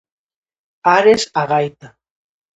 [0.95, 1.87] Ares á gaita.